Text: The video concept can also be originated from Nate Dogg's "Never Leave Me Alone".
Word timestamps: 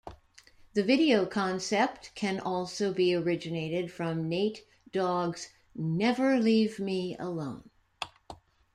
The 0.73 0.81
video 0.83 1.27
concept 1.27 2.09
can 2.15 2.39
also 2.39 2.91
be 2.91 3.13
originated 3.13 3.91
from 3.91 4.27
Nate 4.27 4.65
Dogg's 4.91 5.49
"Never 5.75 6.39
Leave 6.39 6.79
Me 6.79 7.15
Alone". 7.19 7.69